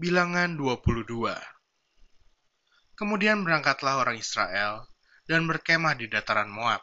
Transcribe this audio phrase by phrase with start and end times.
[0.00, 1.28] Bilangan 22
[2.96, 4.88] Kemudian berangkatlah orang Israel
[5.28, 6.80] dan berkemah di dataran Moab,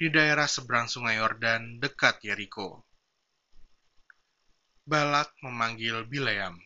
[0.00, 2.88] di daerah seberang sungai Yordan dekat Yeriko.
[4.88, 6.56] Balak memanggil Bileam.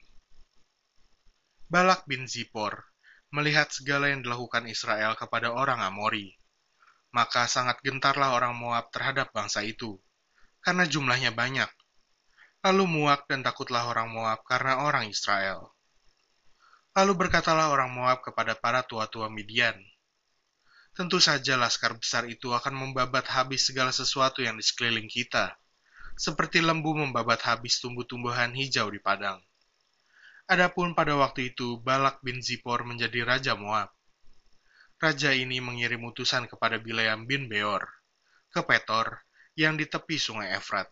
[1.67, 2.87] Balak bin Zipor
[3.35, 6.39] melihat segala yang dilakukan Israel kepada orang Amori.
[7.11, 9.99] Maka sangat gentarlah orang Moab terhadap bangsa itu,
[10.63, 11.67] karena jumlahnya banyak.
[12.63, 15.75] Lalu muak dan takutlah orang Moab karena orang Israel.
[16.95, 19.79] Lalu berkatalah orang Moab kepada para tua-tua Midian,
[20.91, 25.55] Tentu saja laskar besar itu akan membabat habis segala sesuatu yang di sekeliling kita,
[26.19, 29.39] seperti lembu membabat habis tumbuh-tumbuhan hijau di padang.
[30.51, 33.95] Adapun pada waktu itu Balak bin Zipor menjadi raja Moab.
[34.99, 37.87] Raja ini mengirim utusan kepada Bileam bin Beor,
[38.51, 39.23] ke Petor,
[39.55, 40.91] yang di tepi sungai Efrat,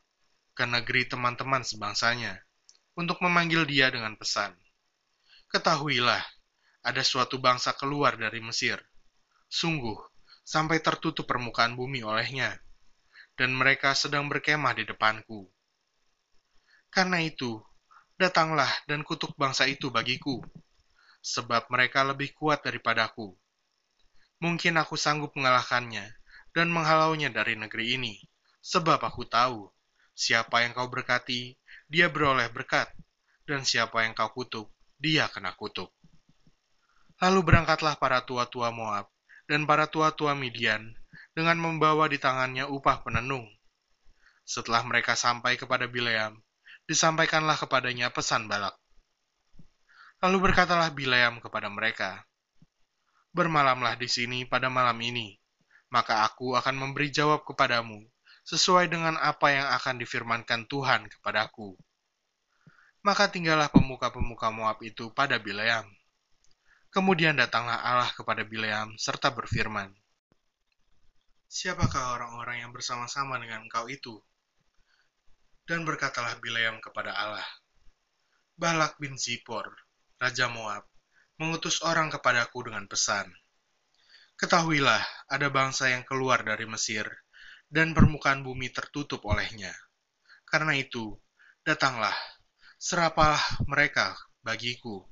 [0.54, 2.38] ke negeri teman-teman sebangsanya,
[2.94, 4.54] untuk memanggil dia dengan pesan.
[5.48, 6.20] Ketahuilah,
[6.84, 8.76] ada suatu bangsa keluar dari Mesir.
[9.48, 9.96] Sungguh,
[10.44, 12.52] sampai tertutup permukaan bumi olehnya,
[13.32, 15.48] dan mereka sedang berkemah di depanku.
[16.92, 17.64] Karena itu,
[18.20, 20.44] datanglah dan kutuk bangsa itu bagiku,
[21.24, 23.32] sebab mereka lebih kuat daripadaku.
[24.44, 26.12] Mungkin aku sanggup mengalahkannya
[26.52, 28.20] dan menghalaunya dari negeri ini,
[28.60, 29.64] sebab aku tahu,
[30.12, 31.56] siapa yang kau berkati,
[31.88, 32.92] dia beroleh berkat,
[33.48, 34.68] dan siapa yang kau kutuk,
[34.98, 35.94] dia kena kutuk.
[37.18, 39.06] Lalu berangkatlah para tua-tua Moab
[39.46, 40.94] dan para tua-tua Midian
[41.34, 43.46] dengan membawa di tangannya upah penenung.
[44.42, 46.38] Setelah mereka sampai kepada Bileam,
[46.86, 48.74] disampaikanlah kepadanya pesan Balak.
[50.18, 52.26] Lalu berkatalah Bileam kepada mereka,
[53.28, 55.36] Bermalamlah di sini pada malam ini,
[55.94, 58.02] maka aku akan memberi jawab kepadamu
[58.42, 61.76] sesuai dengan apa yang akan difirmankan Tuhan kepadaku.
[63.06, 65.86] Maka tinggallah pemuka-pemuka Moab itu pada Bileam.
[66.88, 69.92] Kemudian datanglah Allah kepada Bileam serta berfirman,
[71.48, 74.20] Siapakah orang-orang yang bersama-sama dengan engkau itu?
[75.64, 77.48] Dan berkatalah Bileam kepada Allah,
[78.58, 79.68] Balak bin Zipor,
[80.20, 80.84] Raja Moab,
[81.38, 83.30] mengutus orang kepadaku dengan pesan.
[84.36, 87.06] Ketahuilah, ada bangsa yang keluar dari Mesir,
[87.70, 89.72] dan permukaan bumi tertutup olehnya.
[90.48, 91.16] Karena itu,
[91.62, 92.14] datanglah,
[92.78, 94.14] serapalah mereka
[94.46, 95.02] bagiku.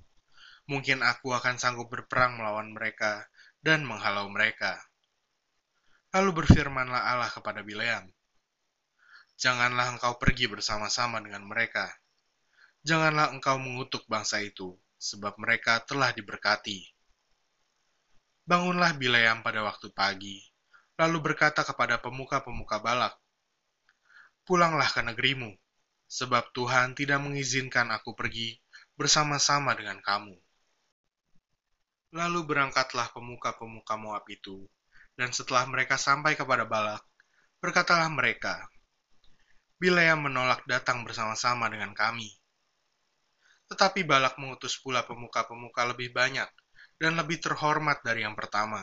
[0.70, 3.26] Mungkin aku akan sanggup berperang melawan mereka
[3.58, 4.78] dan menghalau mereka.
[6.14, 8.06] Lalu berfirmanlah Allah kepada Bileam,
[9.36, 11.92] Janganlah engkau pergi bersama-sama dengan mereka.
[12.86, 16.88] Janganlah engkau mengutuk bangsa itu, sebab mereka telah diberkati.
[18.48, 20.40] Bangunlah Bileam pada waktu pagi,
[20.96, 23.18] lalu berkata kepada pemuka-pemuka Balak,
[24.46, 25.52] Pulanglah ke negerimu,
[26.06, 28.54] sebab Tuhan tidak mengizinkan aku pergi
[28.94, 30.34] bersama-sama dengan kamu.
[32.14, 34.64] Lalu berangkatlah pemuka-pemuka Moab itu,
[35.18, 37.02] dan setelah mereka sampai kepada Balak,
[37.60, 38.64] berkatalah mereka,
[39.76, 42.32] Bileam menolak datang bersama-sama dengan kami.
[43.68, 46.48] Tetapi Balak mengutus pula pemuka-pemuka lebih banyak
[46.96, 48.80] dan lebih terhormat dari yang pertama.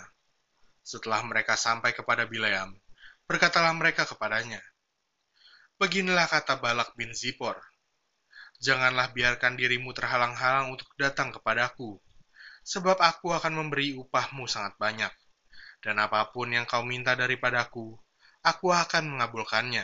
[0.85, 2.77] Setelah mereka sampai kepada Bileam,
[3.25, 4.61] berkatalah mereka kepadanya,
[5.83, 7.59] Beginilah kata Balak bin Zipor,
[8.63, 11.99] Janganlah biarkan dirimu terhalang-halang untuk datang kepadaku,
[12.63, 15.11] sebab aku akan memberi upahmu sangat banyak,
[15.83, 17.99] dan apa pun yang kau minta daripadaku,
[18.47, 19.83] aku akan mengabulkannya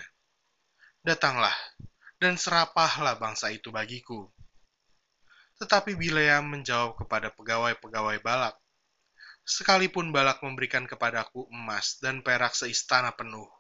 [1.03, 1.51] datanglah,
[2.15, 4.31] dan serapahlah bangsa itu bagiku.
[5.59, 8.55] Tetapi Bileam menjawab kepada pegawai-pegawai Balak,
[9.43, 13.51] Sekalipun Balak memberikan kepadaku emas dan perak seistana penuh,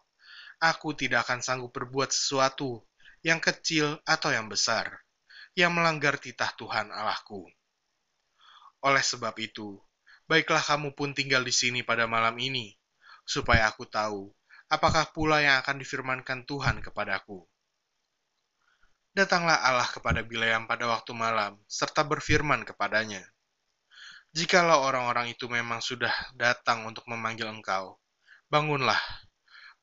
[0.59, 2.83] aku tidak akan sanggup berbuat sesuatu
[3.23, 5.03] yang kecil atau yang besar,
[5.55, 7.47] yang melanggar titah Tuhan Allahku.
[8.83, 9.79] Oleh sebab itu,
[10.27, 12.75] baiklah kamu pun tinggal di sini pada malam ini,
[13.27, 14.31] supaya aku tahu
[14.69, 17.43] apakah pula yang akan difirmankan Tuhan kepadaku?
[19.11, 23.25] Datanglah Allah kepada Bileam pada waktu malam, serta berfirman kepadanya,
[24.29, 27.97] Jikalau orang-orang itu memang sudah datang untuk memanggil engkau,
[28.45, 29.01] bangunlah,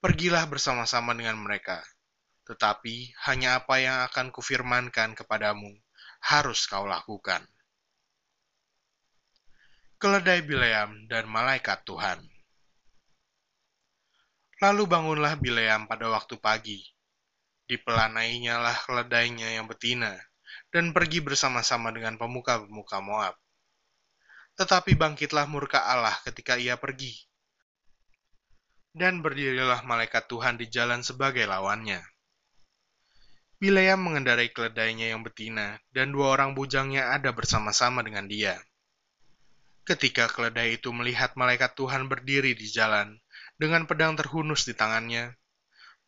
[0.06, 1.82] pergilah bersama-sama dengan mereka.
[2.46, 5.74] Tetapi hanya apa yang akan kufirmankan kepadamu,
[6.22, 7.42] harus kau lakukan.
[9.98, 12.22] Keledai Bileam dan Malaikat Tuhan
[14.62, 16.80] Lalu bangunlah Bileam pada waktu pagi.
[17.66, 20.14] Dipelanainya lah keledainya yang betina,
[20.70, 23.34] dan pergi bersama-sama dengan pemuka-pemuka Moab.
[24.54, 27.26] Tetapi bangkitlah murka Allah ketika ia pergi.
[28.96, 32.00] Dan berdirilah malaikat Tuhan di jalan sebagai lawannya.
[33.60, 38.56] Bileam mengendarai keledainya yang betina, dan dua orang bujangnya ada bersama-sama dengan dia.
[39.84, 43.20] Ketika keledai itu melihat malaikat Tuhan berdiri di jalan,
[43.60, 45.36] dengan pedang terhunus di tangannya,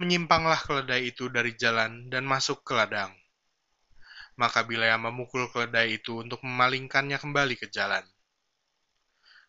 [0.00, 3.12] menyimpanglah keledai itu dari jalan dan masuk ke ladang.
[4.40, 8.08] Maka Bileam memukul keledai itu untuk memalingkannya kembali ke jalan.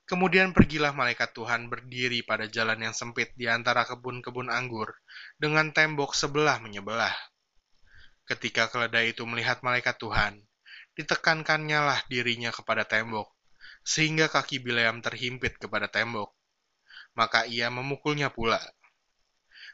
[0.10, 4.90] Kemudian pergilah malaikat Tuhan berdiri pada jalan yang sempit di antara kebun-kebun anggur,
[5.38, 7.14] dengan tembok sebelah menyebelah
[8.30, 10.38] Ketika keledai itu melihat malaikat Tuhan,
[10.94, 13.26] ditekankannya lah dirinya kepada tembok,
[13.82, 16.30] sehingga kaki Bileam terhimpit kepada tembok.
[17.18, 18.62] Maka ia memukulnya pula.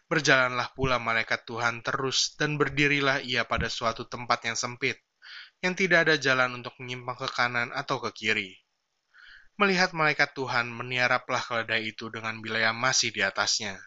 [0.07, 5.03] Berjalanlah pula malaikat Tuhan terus dan berdirilah ia pada suatu tempat yang sempit,
[5.59, 8.64] yang tidak ada jalan untuk menyimpang ke kanan atau ke kiri.
[9.55, 13.79] Melihat malaikat Tuhan meniaraplah keledai itu dengan Bileam masih di atasnya.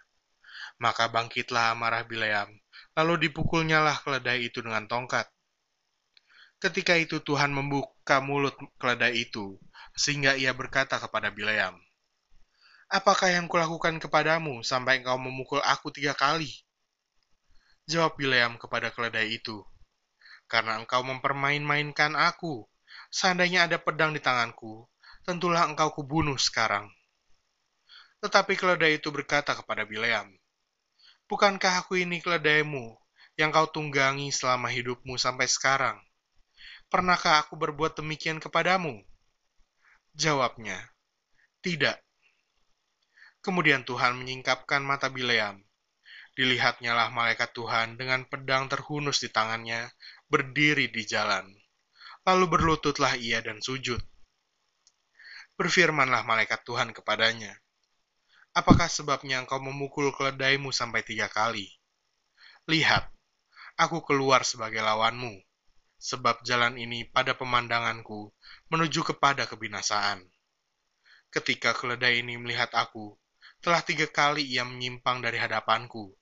[0.81, 2.49] Maka bangkitlah amarah Bileam,
[2.97, 5.29] lalu dipukulnyalah keledai itu dengan tongkat.
[6.57, 9.61] Ketika itu Tuhan membuka mulut keledai itu,
[9.93, 11.77] sehingga ia berkata kepada Bileam,
[12.89, 16.49] Apakah yang kulakukan kepadamu sampai engkau memukul aku tiga kali?
[17.85, 19.61] Jawab Bileam kepada keledai itu,
[20.49, 22.65] Karena engkau mempermain-mainkan aku,
[23.13, 24.89] seandainya ada pedang di tanganku,
[25.29, 26.89] tentulah engkau kubunuh sekarang.
[28.25, 30.33] Tetapi keledai itu berkata kepada Bileam,
[31.29, 32.97] Bukankah aku ini keledaimu
[33.37, 36.01] yang kau tunggangi selama hidupmu sampai sekarang?
[36.89, 39.05] Pernahkah aku berbuat demikian kepadamu?
[40.17, 40.81] Jawabnya,
[41.61, 42.01] tidak.
[43.45, 45.61] Kemudian Tuhan menyingkapkan mata Bileam.
[46.33, 49.93] Dilihatnya lah malaikat Tuhan dengan pedang terhunus di tangannya,
[50.33, 51.53] berdiri di jalan.
[52.25, 54.01] Lalu berlututlah ia dan sujud.
[55.59, 57.51] Berfirmanlah malaikat Tuhan kepadanya,
[58.55, 61.67] Apakah sebabnya engkau memukul keledaimu sampai tiga kali?
[62.71, 63.11] Lihat,
[63.75, 65.35] aku keluar sebagai lawanmu,
[65.99, 68.31] sebab jalan ini pada pemandanganku
[68.71, 70.23] menuju kepada kebinasaan.
[71.35, 73.19] Ketika keledai ini melihat aku,
[73.59, 76.15] telah tiga kali ia menyimpang dari hadapanku.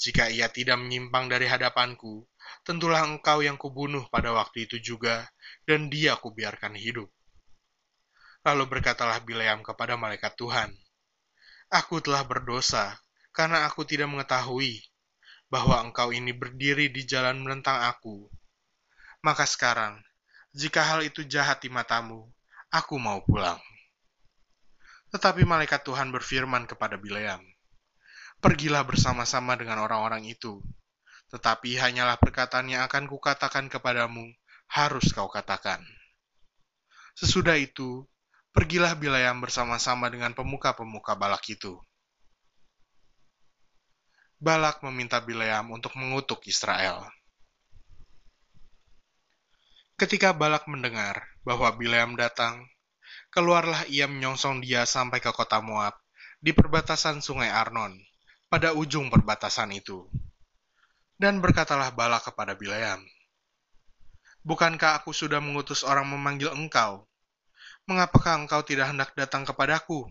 [0.00, 2.24] Jika ia tidak menyimpang dari hadapanku,
[2.64, 5.28] tentulah engkau yang kubunuh pada waktu itu juga,
[5.68, 7.12] dan dia kubiarkan hidup.
[8.42, 10.74] Lalu berkatalah Bileam kepada malaikat Tuhan,
[11.70, 12.98] Aku telah berdosa,
[13.30, 14.82] karena aku tidak mengetahui
[15.46, 18.28] bahwa engkau ini berdiri di jalan menentang aku.
[19.22, 20.02] Maka sekarang,
[20.52, 22.28] jika hal itu jahat di matamu,
[22.68, 23.62] aku mau pulang.
[25.14, 27.40] Tetapi malaikat Tuhan berfirman kepada Bileam,
[28.42, 30.58] Pergilah bersama-sama dengan orang-orang itu,
[31.30, 34.34] tetapi hanyalah perkataan yang akan kukatakan kepadamu,
[34.66, 35.78] harus kau katakan.
[37.14, 38.02] Sesudah itu,
[38.52, 41.80] Pergilah Bilayam bersama-sama dengan pemuka-pemuka Balak itu.
[44.36, 47.08] Balak meminta Bilayam untuk mengutuk Israel.
[49.96, 52.68] Ketika Balak mendengar bahwa Bileam datang,
[53.32, 55.96] keluarlah ia menyongsong dia sampai ke kota Moab,
[56.36, 57.96] di perbatasan sungai Arnon,
[58.52, 60.04] pada ujung perbatasan itu.
[61.16, 63.00] Dan berkatalah Balak kepada Bileam,
[64.44, 67.06] Bukankah aku sudah mengutus orang memanggil engkau,
[67.86, 70.06] mengapakah engkau tidak hendak datang kepadaku?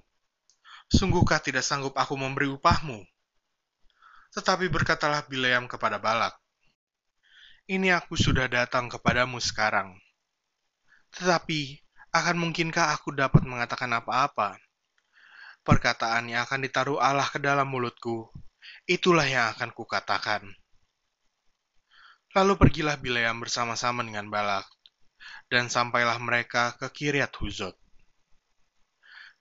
[0.92, 3.00] Sungguhkah tidak sanggup aku memberi upahmu?
[4.32, 6.36] Tetapi berkatalah Bileam kepada Balak,
[7.68, 9.96] Ini aku sudah datang kepadamu sekarang.
[11.16, 11.80] Tetapi,
[12.12, 14.60] akan mungkinkah aku dapat mengatakan apa-apa?
[15.64, 18.28] Perkataan yang akan ditaruh Allah ke dalam mulutku,
[18.84, 20.44] itulah yang akan kukatakan.
[22.36, 24.68] Lalu pergilah Bileam bersama-sama dengan Balak,
[25.52, 27.76] dan sampailah mereka ke Kiryat Huzot.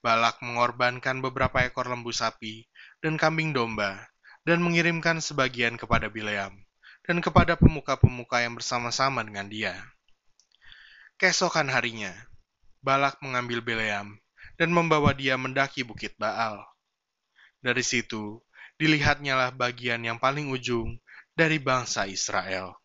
[0.02, 2.67] Balak mengorbankan beberapa ekor lembu sapi
[2.99, 4.11] dan kambing domba,
[4.43, 6.67] dan mengirimkan sebagian kepada Bileam,
[7.07, 9.79] dan kepada pemuka-pemuka yang bersama-sama dengan dia.
[11.21, 12.11] Keesokan harinya,
[12.83, 14.19] Balak mengambil Bileam,
[14.57, 16.64] dan membawa dia mendaki bukit Baal.
[17.61, 18.40] Dari situ,
[18.81, 20.97] dilihatnyalah bagian yang paling ujung
[21.37, 22.79] dari bangsa Israel.